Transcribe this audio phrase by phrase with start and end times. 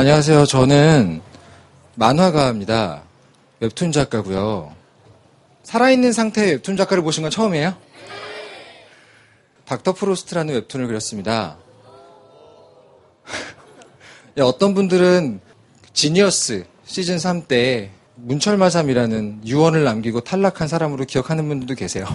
[0.00, 0.46] 안녕하세요.
[0.46, 1.20] 저는
[1.96, 3.02] 만화가입니다.
[3.60, 4.74] 웹툰 작가고요.
[5.62, 7.76] 살아있는 상태의 웹툰 작가를 보신 건 처음이에요?
[9.66, 11.58] 닥터 프로스트라는 웹툰을 그렸습니다.
[14.40, 15.42] 어떤 분들은
[15.92, 22.06] 지니어스 시즌 3 때 문철마삼이라는 유언을 남기고 탈락한 사람으로 기억하는 분들도 계세요.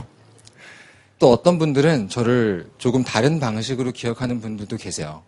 [1.19, 5.21] 또 어떤 분들은 저를 조금 다른 방식으로 기억하는 분들도 계세요.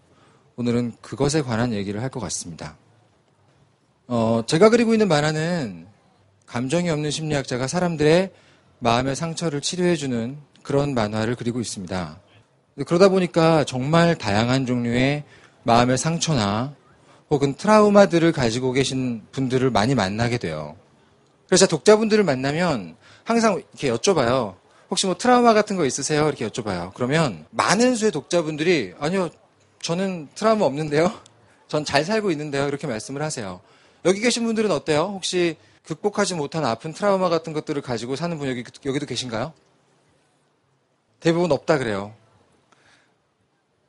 [0.58, 2.78] 오늘은 그것에 관한 얘기를 할 것 같습니다.
[4.08, 5.86] 어, 제가 그리고 있는 만화는
[6.48, 8.32] 감정이 없는 심리학자가 사람들의
[8.80, 12.20] 마음의 상처를 치료해주는 그런 만화를 그리고 있습니다.
[12.88, 15.26] 그러다 보니까 정말 다양한 종류의
[15.64, 16.74] 마음의 상처나
[17.30, 20.76] 혹은 트라우마들을 가지고 계신 분들을 많이 만나게 돼요.
[21.48, 22.96] 그래서 독자분들을 만나면
[23.26, 24.56] 항상 이렇게 여쭤봐요.
[24.90, 26.28] 혹시 뭐 트라우마 같은 거 있으세요?
[26.28, 26.94] 이렇게 여쭤봐요.
[26.94, 29.30] 그러면 많은 수의 독자분들이 아니요,
[29.82, 31.12] 저는 트라우마 없는데요.
[31.68, 32.68] 전 잘 살고 있는데요.
[32.68, 33.62] 이렇게 말씀을 하세요.
[34.06, 35.12] 여기 계신 분들은 어때요?
[35.14, 39.54] 혹시 극복하지 못한 아픈 트라우마 같은 것들을 가지고 사는 분 여기, 여기도 계신가요?
[41.20, 42.14] 대부분 없다 그래요.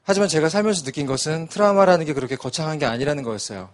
[0.02, 3.68] 하지만 제가 살면서 느낀 것은 트라우마라는 게 그렇게 거창한 게 아니라는 거였어요.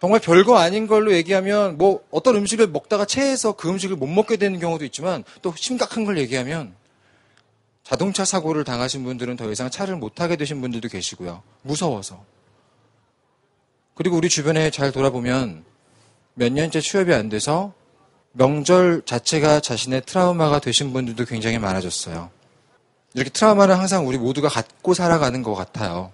[0.00, 4.58] 정말 별거 아닌 걸로 얘기하면 뭐 어떤 음식을 먹다가 체해서 그 음식을 못 먹게 되는
[4.58, 6.74] 경우도 있지만 또 심각한 걸 얘기하면
[7.84, 11.42] 자동차 사고를 당하신 분들은 더 이상 차를 못 타게 되신 분들도 계시고요.
[11.62, 12.24] 무서워서.
[13.94, 15.64] 그리고 우리 주변에 잘 돌아보면
[16.34, 17.74] 몇 년째 취업이 안 돼서
[18.32, 22.30] 명절 자체가 자신의 트라우마가 되신 분들도 굉장히 많아졌어요.
[23.14, 26.12] 이렇게 트라우마는 항상 우리 모두가 갖고 살아가는 것 같아요.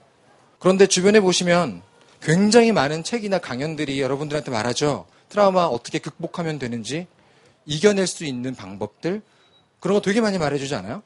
[0.59, 1.83] 그런데 주변에 보시면
[2.21, 5.07] 굉장히 많은 책이나 강연들이 여러분들한테 말하죠.
[5.29, 7.07] 트라우마 어떻게 극복하면 되는지,
[7.67, 9.23] 이겨낼 수 있는 방법들,
[9.79, 11.03] 그런 거 되게 많이 말해주지 않아요?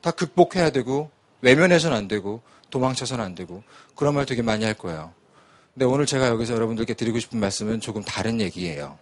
[0.00, 3.62] 다 극복해야 되고, 외면해서는 안 되고, 도망쳐서는 안 되고,
[3.94, 5.12] 그런 말 되게 많이 할 거예요.
[5.74, 8.98] 근데 오늘 제가 여기서 여러분들께 드리고 싶은 말씀은 조금 다른 얘기예요.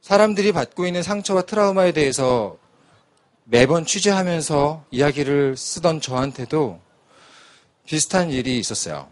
[0.00, 2.56] 사람들이 받고 있는 상처와 트라우마에 대해서
[3.44, 6.80] 매번 취재하면서 이야기를 쓰던 저한테도
[7.86, 9.08] 비슷한 일이 있었어요.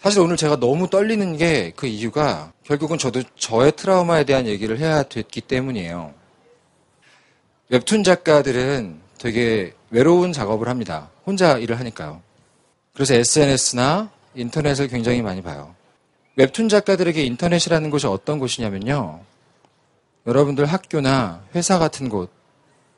[0.00, 5.02] 사실 오늘 제가 너무 떨리는 게 그 이유가 결국은 저도 저의 트라우마에 대한 얘기를 해야
[5.02, 6.14] 됐기 때문이에요.
[7.68, 11.10] 웹툰 작가들은 되게 외로운 작업을 합니다.
[11.26, 12.22] 혼자 일을 하니까요.
[12.94, 15.74] 그래서 SNS나 인터넷을 굉장히 많이 봐요.
[16.36, 19.20] 웹툰 작가들에게 인터넷이라는 곳이 어떤 곳이냐면요.
[20.26, 22.30] 여러분들 학교나 회사 같은 곳,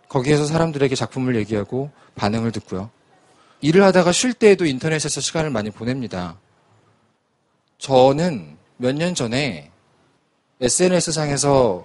[0.08, 2.90] 거기에서 사람들에게 작품을 얘기하고 반응을 듣고요.
[3.60, 6.36] 일을 하다가 쉴 때에도 인터넷에서 시간을 많이 보냅니다.
[7.78, 9.70] 저는 몇 년 전에
[10.60, 11.84] SNS상에서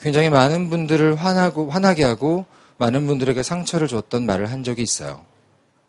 [0.00, 2.46] 굉장히 많은 분들을 화나고, 화나게 하고
[2.80, 5.24] 많은 분들에게 상처를 줬던 말을 한 적이 있어요.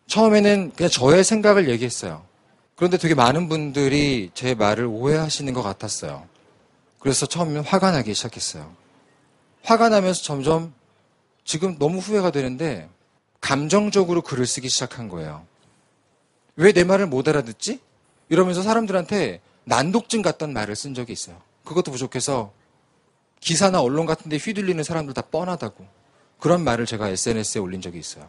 [0.07, 2.25] 처음에는 그냥 저의 생각을 얘기했어요.
[2.75, 6.27] 그런데 되게 많은 분들이 제 말을 오해하시는 것 같았어요.
[6.99, 8.75] 그래서 처음엔 화가 나기 시작했어요.
[9.63, 10.73] 화가 나면서 점점
[11.45, 12.89] 지금 너무 후회가 되는데
[13.39, 15.45] 감정적으로 글을 쓰기 시작한 거예요.
[16.57, 17.79] 왜 내 말을 못 알아듣지?
[18.27, 21.41] 이러면서 사람들한테 난독증 같던 말을 쓴 적이 있어요.
[21.63, 22.51] 그것도 부족해서
[23.39, 26.00] 기사나 언론 같은 데 휘둘리는 사람들 다 뻔하다고.
[26.41, 28.27] 그런 말을 제가 SNS에 올린 적이 있어요.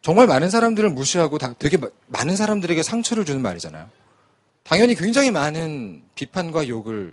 [0.00, 3.88] 정말 많은 사람들을 무시하고 되게 많은 사람들에게 상처를 주는 말이잖아요.
[4.64, 7.12] 당연히 굉장히 많은 비판과 욕을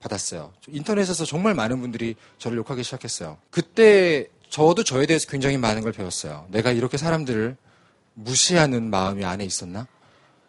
[0.00, 0.52] 받았어요.
[0.68, 3.36] 인터넷에서 정말 많은 분들이 저를 욕하기 시작했어요.
[3.50, 6.46] 그때 저도 저에 대해서 굉장히 많은 걸 배웠어요.
[6.50, 7.56] 내가 이렇게 사람들을
[8.14, 9.86] 무시하는 마음이 안에 있었나?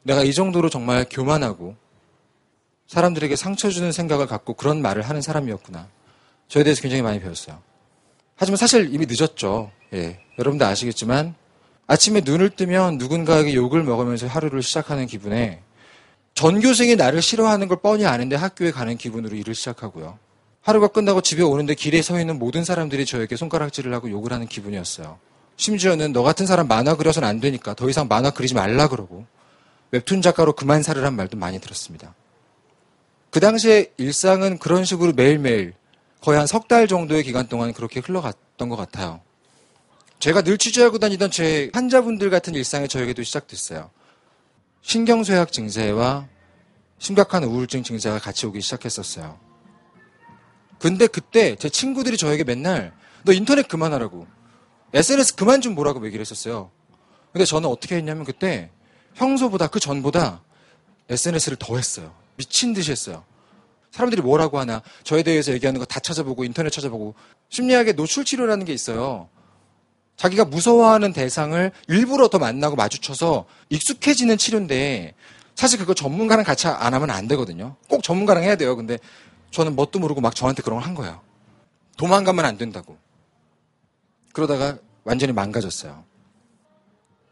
[0.03, 1.75] 내가 이 정도로 정말 교만하고
[2.87, 5.89] 사람들에게 상처 주는 생각을 갖고 그런 말을 하는 사람이었구나.
[6.47, 7.61] 저에 대해서 굉장히 많이 배웠어요.
[8.39, 9.69] 하지만 사실 이미 늦었죠.
[9.93, 10.17] 예.
[10.39, 11.35] 여러분도 아시겠지만
[11.87, 15.61] 아침에 눈을 뜨면 누군가에게 욕을 먹으면서 하루를 시작하는 기분에
[16.35, 20.17] 전교생이 나를 싫어하는 걸 뻔히 아는데 학교에 가는 기분으로 일을 시작하고요.
[20.61, 25.19] 하루가 끝나고 집에 오는데 길에 서 있는 모든 사람들이 저에게 손가락질을 하고 욕을 하는 기분이었어요.
[25.57, 29.25] 심지어는 너 같은 사람 만화 그려서는 안 되니까 더 이상 만화 그리지 말라 그러고
[29.91, 32.15] 웹툰 작가로 그만 살으란 말도 많이 들었습니다.
[33.31, 35.73] 그 당시에 일상은 그런 식으로 매일매일
[36.21, 39.21] 거의 한 석 달 정도의 기간 동안 그렇게 흘러갔던 것 같아요.
[40.19, 43.89] 제가 늘 취재하고 다니던 제 환자분들 같은 일상이 저에게도 시작됐어요.
[44.81, 46.27] 신경쇠약 증세와
[46.97, 49.39] 심각한 우울증 증세가 같이 오기 시작했었어요.
[50.77, 52.93] 근데 그때 제 친구들이 저에게 맨날
[53.23, 54.27] 너 인터넷 그만하라고
[54.93, 56.71] SNS 그만 좀 보라고 얘기를 했었어요.
[57.31, 58.71] 근데 저는 어떻게 했냐면 그때
[59.15, 60.41] 평소보다 그 전보다
[61.09, 62.13] SNS를 더 했어요.
[62.37, 63.23] 미친 듯이 했어요.
[63.91, 67.15] 사람들이 뭐라고 하나 저에 대해서 얘기하는 거 다 찾아보고 인터넷 찾아보고
[67.49, 69.29] 심리학의 노출 치료라는 게 있어요.
[70.17, 75.15] 자기가 무서워하는 대상을 일부러 더 만나고 마주쳐서 익숙해지는 치료인데
[75.55, 77.75] 사실 그거 전문가랑 같이 안 하면 안 되거든요.
[77.87, 78.75] 꼭 전문가랑 해야 돼요.
[78.75, 78.97] 근데
[79.51, 81.21] 저는 뭣도 모르고 막 저한테 그런 걸 한 거예요.
[81.97, 82.97] 도망가면 안 된다고.
[84.33, 86.03] 그러다가 완전히 망가졌어요.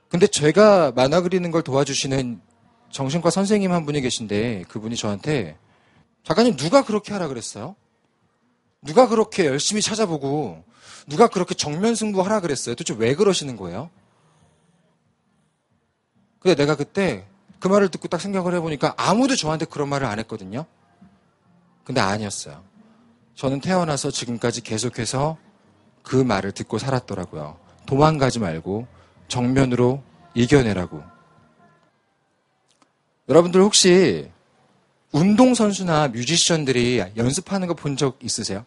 [0.09, 2.42] 근데 제가 만화 그리는 걸 도와주시는
[2.92, 5.57] 정신과 선생님 한 분이 계신데 그분이 저한테
[6.28, 7.78] 작가님 누가 그렇게 하라 그랬어요?
[8.82, 10.62] 누가 그렇게 열심히 찾아보고
[11.08, 12.76] 누가 그렇게 정면 승부하라 그랬어요?
[12.76, 13.90] 도대체 왜 그러시는 거예요?
[16.40, 17.26] 근데 내가 그때
[17.62, 20.66] 그 말을 듣고 딱 생각을 해보니까 아무도 저한테 그런 말을 안 했거든요.
[21.86, 22.62] 근데 아니었어요.
[23.36, 25.38] 저는 태어나서 지금까지 계속해서
[26.04, 27.58] 그 말을 듣고 살았더라고요.
[27.86, 28.86] 도망가지 말고
[29.30, 30.04] 정면으로
[30.34, 31.02] 이겨내라고.
[33.30, 34.30] 여러분들 혹시
[35.12, 38.65] 운동선수나 뮤지션들이 연습하는 거 본 적 있으세요?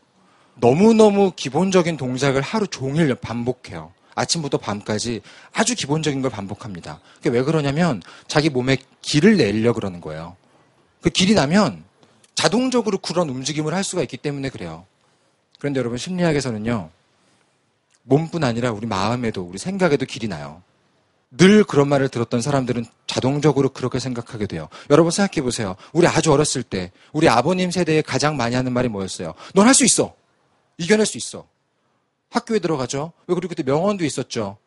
[0.56, 3.92] 너무너무 기본적인 동작을 하루 종일 반복해요.
[4.14, 5.20] 아침부터 밤까지
[5.52, 7.00] 아주 기본적인 걸 반복합니다.
[7.16, 10.36] 그게 왜 그러냐면 자기 몸에 기를 내려 그러는 거예요.
[11.00, 11.84] 그 길이 나면
[12.34, 14.84] 자동적으로 그런 움직임을 할 수가 있기 때문에 그래요.
[15.58, 16.90] 그런데 여러분 심리학에서는요.
[18.02, 20.62] 몸뿐 아니라 우리 마음에도 우리 생각에도 길이 나요.
[21.30, 24.68] 늘 그런 말을 들었던 사람들은 자동적으로 그렇게 생각하게 돼요.
[24.90, 25.76] 여러분 생각해 보세요.
[25.92, 29.34] 우리 아주 어렸을 때 우리 아버님 세대에 가장 많이 하는 말이 뭐였어요?
[29.54, 30.14] 넌 할 수 있어.
[30.78, 31.46] 이겨낼 수 있어.
[32.30, 33.12] 학교에 들어가죠.
[33.26, 34.58] 왜 그리고 그때 명언도 있었죠.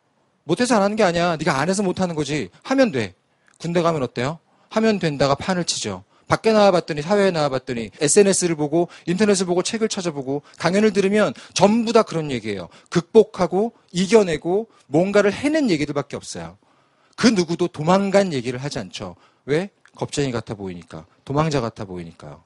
[0.44, 1.36] 못해서 안 하는 게 아니야.
[1.36, 2.50] 네가 안 해서 못 하는 거지.
[2.62, 3.14] 하면 돼.
[3.58, 4.38] 군대 가면 어때요?
[4.70, 6.04] 하면 된다가 판을 치죠.
[6.26, 12.30] 밖에 나와봤더니 사회에 나와봤더니 SNS를 보고 인터넷을 보고 책을 찾아보고 강연을 들으면 전부 다 그런
[12.30, 12.68] 얘기예요.
[12.90, 16.56] 극복하고 이겨내고 뭔가를 해낸 얘기들밖에 없어요.
[17.16, 19.16] 그 누구도 도망간 얘기를 하지 않죠.
[19.44, 19.70] 왜?
[19.96, 21.06] 겁쟁이 같아 보이니까.
[21.24, 22.42] 도망자 같아 보이니까요.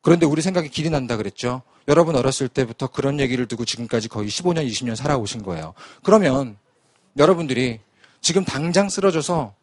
[0.00, 1.62] 그런데 우리 생각에 길이 난다 그랬죠.
[1.88, 5.74] 여러분 어렸을 때부터 그런 얘기를 두고 지금까지 거의 15년, 20년 살아오신 거예요.
[6.02, 6.56] 그러면
[7.16, 7.80] 여러분들이
[8.20, 9.54] 지금 당장 쓰러져서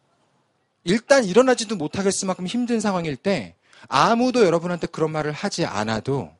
[0.84, 3.54] 일단 일어나지도 못하겠을 만큼 힘든 상황일 때
[3.88, 6.30] 아무도 여러분한테 그런 말을 하지 않아도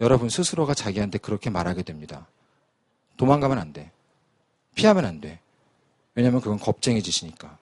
[0.00, 2.26] 여러분 스스로가 자기한테 그렇게 말하게 됩니다.
[3.16, 3.90] 도망가면 안 돼.
[4.74, 5.40] 피하면 안 돼.
[6.14, 7.58] 왜냐면 그건 겁쟁이 짓이니까.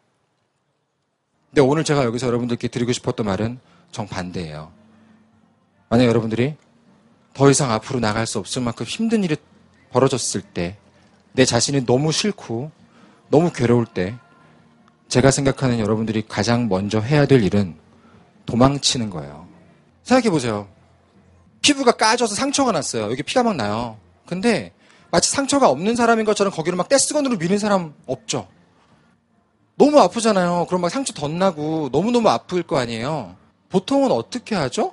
[1.51, 3.59] 근데 오늘 제가 여기서 여러분들께 드리고 싶었던 말은
[3.91, 4.71] 정반대예요.
[5.89, 6.57] 만약 여러분들이
[7.33, 9.37] 더 이상 앞으로 나갈 수 없을 만큼 힘든 일이
[9.91, 10.77] 벌어졌을 때,
[11.33, 12.71] 내 자신이 너무 싫고,
[13.29, 14.17] 너무 괴로울 때,
[15.17, 17.75] 제가 생각하는 여러분들이 가장 먼저 해야 될 일은
[18.45, 19.49] 도망치는 거예요.
[20.03, 20.69] 생각해 보세요.
[21.63, 23.05] 피부가 까져서 상처가 났어요.
[23.05, 23.97] 여기 피가 막 나요.
[24.27, 24.75] 근데
[25.11, 28.47] 마치 상처가 없는 사람인 것처럼 거기를 막 떼스건으로 미는 사람 없죠.
[29.77, 30.67] 너무 아프잖아요.
[30.69, 33.37] 그럼 막 상처 덧나고 너무너무 아플 거 아니에요.
[33.71, 34.93] 보통은 어떻게 하죠?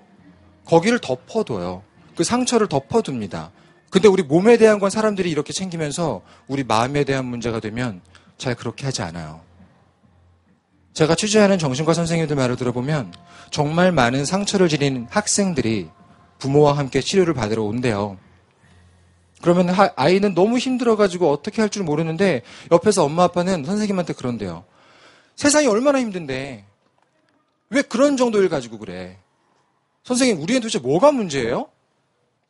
[0.63, 1.83] 거기를 덮어둬요.
[2.15, 3.51] 그 상처를 덮어둡니다.
[3.89, 7.99] 근데 우리 몸에 대한 건 사람들이 이렇게 챙기면서 우리 마음에 대한 문제가 되면
[8.37, 9.41] 잘 그렇게 하지 않아요.
[10.93, 13.13] 제가 취재하는 정신과 선생님들 말을 들어보면
[13.49, 15.89] 정말 많은 상처를 지닌 학생들이
[16.37, 18.17] 부모와 함께 치료를 받으러 온대요.
[19.41, 24.63] 그러면 아이는 너무 힘들어가지고 어떻게 할 줄 모르는데 옆에서 엄마 아빠는 선생님한테 그런대요.
[25.35, 26.65] 세상이 얼마나 힘든데
[27.71, 29.17] 왜 그런 정도를 가지고 그래?
[30.03, 31.67] 선생님, 우리는 도대체 뭐가 문제예요?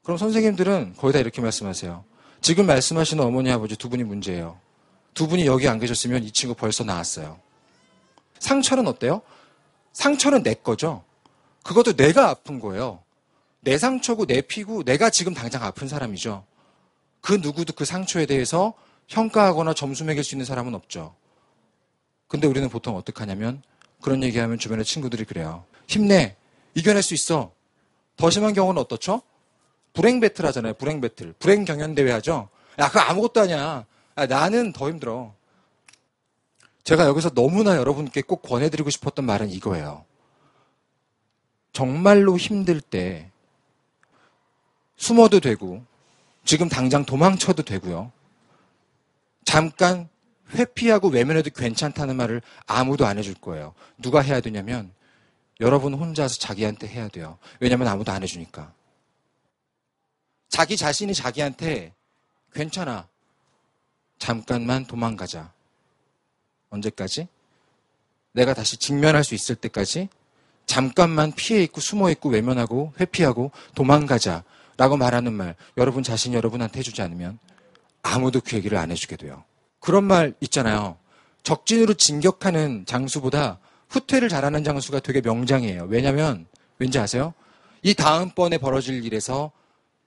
[0.04, 2.04] 그럼 선생님들은 거의 다 이렇게 말씀하세요.
[2.42, 4.58] 지금 말씀하시는 어머니, 아버지 두 분이 문제예요.
[5.14, 7.38] 두 분이 여기 안 계셨으면 이 친구 벌써 나왔어요.
[8.44, 9.22] 상처는 어때요?
[9.94, 11.04] 상처는 내 거죠.
[11.64, 13.02] 그것도 내가 아픈 거예요.
[13.62, 16.44] 내 상처고 내 피고 내가 지금 당장 아픈 사람이죠.
[17.22, 18.74] 그 누구도 그 상처에 대해서
[19.08, 21.16] 평가하거나 점수 매길 수 있는 사람은 없죠.
[22.28, 23.64] 근데 우리는 보통 어떻게 하냐면
[24.02, 25.64] 그런 얘기하면 주변의 친구들이 그래요.
[25.88, 26.36] 힘내.
[26.76, 27.54] 이겨낼 수 있어.
[28.18, 29.22] 더 심한 경우는 어떻죠?
[29.94, 30.74] 불행 배틀 하잖아요.
[30.74, 31.34] 불행 배틀.
[31.40, 32.50] 불행 경연 대회 하죠.
[32.80, 33.86] 야, 그거 아무것도 아니야.
[34.18, 35.34] 야, 나는 더 힘들어.
[36.84, 40.06] 제가 여기서 너무나 여러분께 꼭 권해드리고 싶었던 말은 이거예요.
[41.72, 43.32] 정말로 힘들 때
[44.96, 45.84] 숨어도 되고
[46.46, 48.12] 지금 당장 도망쳐도 되고요.
[49.46, 50.10] 잠깐
[50.54, 53.74] 회피하고 외면해도 괜찮다는 말을 아무도 안 해줄 거예요.
[53.98, 54.94] 누가 해야 되냐면
[55.60, 57.38] 여러분 혼자서 자기한테 해야 돼요.
[57.60, 58.74] 왜냐면 아무도 안 해주니까.
[60.50, 61.94] 자기 자신이 자기한테
[62.54, 63.08] 괜찮아.
[64.20, 65.52] 잠깐만 도망가자.
[66.74, 67.28] 언제까지?
[68.34, 70.10] 내가 다시 직면할 수 있을 때까지
[70.66, 74.44] 잠깐만 피해 있고 숨어 있고 외면하고 회피하고 도망가자.
[74.76, 77.38] 라고 말하는 말, 여러분 자신이 여러분한테 해주지 않으면
[78.02, 79.44] 아무도 그 얘기를 안 해주게 돼요.
[79.80, 80.98] 그런 말 있잖아요.
[81.44, 85.86] 적진으로 진격하는 장수보다 후퇴를 잘하는 장수가 되게 명장이에요.
[85.90, 86.48] 왜냐면,
[86.80, 87.36] 왠지 아세요?
[87.84, 89.52] 이 다음번에 벌어질 일에서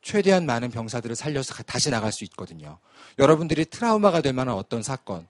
[0.03, 2.79] 최대한 많은 병사들을 살려서 다시 나갈 수 있거든요.
[3.19, 5.29] 여러분들이 트라우마가 될 만한 어떤 사건,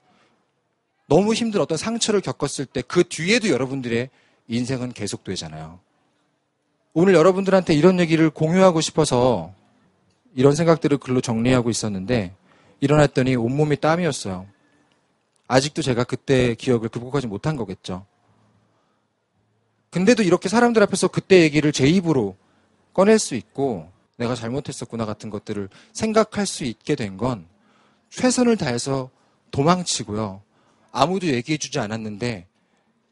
[1.09, 4.11] 너무 힘든 어떤 상처를 겪었을 때 그 뒤에도 여러분들의
[4.49, 5.79] 인생은 계속되잖아요.
[6.95, 9.53] 오늘 여러분들한테 이런 얘기를 공유하고 싶어서
[10.35, 12.35] 이런 생각들을 글로 정리하고 있었는데
[12.81, 14.47] 일어났더니 온몸이 땀이었어요.
[15.49, 18.05] 아직도 제가 그때 기억을 극복하지 못한 거겠죠.
[19.91, 22.37] 근데도 이렇게 사람들 앞에서 그때 얘기를 제 입으로
[22.93, 27.47] 꺼낼 수 있고 내가 잘못했었구나 같은 것들을 생각할 수 있게 된 건
[28.11, 29.11] 최선을 다해서
[29.51, 30.43] 도망치고요.
[30.97, 32.47] 아무도 얘기해주지 않았는데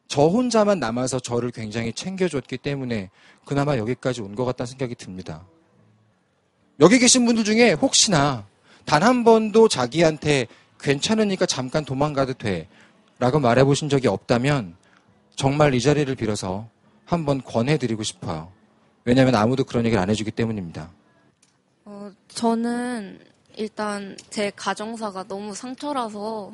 [0.08, 3.10] 저 혼자만 남아서 저를 굉장히 챙겨줬기 때문에
[3.44, 5.44] 그나마 여기까지 온 것 같다는 생각이 듭니다.
[6.80, 8.46] 여기 계신 분들 중에 혹시나
[8.84, 10.46] 단 한 번도 자기한테
[10.80, 12.68] 괜찮으니까 잠깐 도망가도 돼
[13.18, 14.76] 라고 말해보신 적이 없다면
[15.36, 16.68] 정말 이 자리를 빌어서
[17.06, 18.50] 한번 권해드리고 싶어요.
[19.04, 20.90] 왜냐하면 아무도 그런 얘기를 안 해주기 때문입니다.
[21.84, 23.20] 어, 저는
[23.56, 26.52] 일단 제 가정사가 너무 상처라서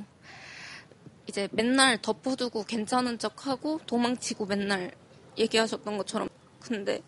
[1.30, 4.90] 이제 맨날 덮어두고 괜찮은 척하고 도망치고 맨날
[5.38, 7.02] 얘기하셨던 것처럼 근데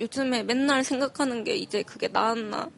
[0.00, 2.70] 요즘에 맨날 생각하는 게 이제 그게 나았나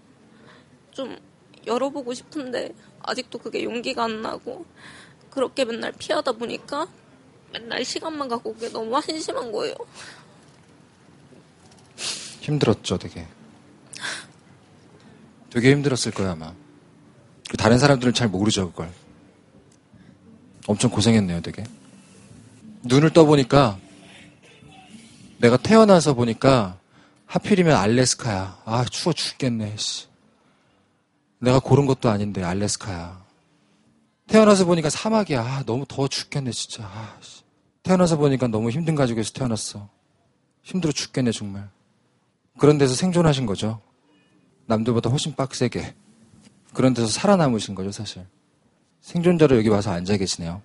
[0.91, 1.17] 좀
[1.65, 4.67] 열어보고 싶은데 아직도 그게 용기가 안 나고
[5.31, 6.89] 그렇게 맨날 피하다 보니까
[7.53, 9.77] 맨날 시간만 가고 그게 너무 한심한 거예요.
[12.41, 13.29] 힘들었죠, 되게.
[15.51, 16.53] 되게 힘들었을 거야, 아마.
[17.49, 18.91] 그 다른 사람들은 잘 모르죠, 그걸.
[20.67, 21.65] 엄청 고생했네요, 되게.
[22.85, 23.79] 눈을 떠보니까,
[25.39, 26.79] 내가 태어나서 보니까,
[27.27, 28.63] 하필이면 알래스카야.
[28.65, 30.07] 아, 추워 죽겠네, 씨.
[31.39, 33.23] 내가 고른 것도 아닌데, 알래스카야.
[34.27, 35.43] 태어나서 보니까 사막이야.
[35.43, 36.85] 아, 너무 더워 죽겠네, 진짜.
[36.85, 37.43] 아, 씨.
[37.83, 39.89] 태어나서 보니까 너무 힘든 가족에서 태어났어.
[40.63, 41.69] 힘들어 죽겠네, 정말.
[42.59, 43.81] 그런 데서 생존하신 거죠.
[44.67, 45.95] 남들보다 훨씬 빡세게.
[46.73, 48.25] 그런 데서 살아남으신 거죠, 사실.
[49.05, 50.63] 생존자로 여기 와서 앉아 계시네요.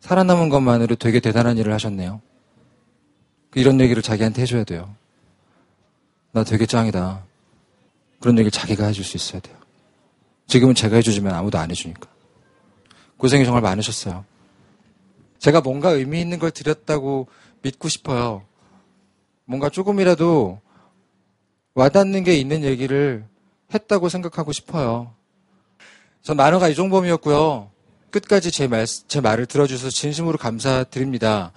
[0.00, 2.22] 살아남은 것만으로 되게 대단한 일을 하셨네요.
[3.54, 4.94] 이런 얘기를 자기한테 해줘야 돼요.
[6.32, 7.22] 나 되게 짱이다.
[8.18, 9.56] 그런 얘기를 자기가 해줄 수 있어야 돼요.
[10.46, 12.08] 지금은 제가 해주지만 아무도 안 해주니까.
[13.18, 14.24] 고생이 정말 많으셨어요.
[15.38, 17.28] 제가 뭔가 의미 있는 걸 드렸다고
[17.60, 18.42] 믿고 싶어요.
[19.44, 20.60] 뭔가 조금이라도
[21.74, 23.26] 와닿는 게 있는 얘기를
[23.72, 25.14] 했다고 생각하고 싶어요.
[26.24, 27.70] 전 만화가 이종범이었고요.
[28.10, 31.52] 끝까지 제, 말, 제 말을 들어주셔서 진심으로 감사드립니다.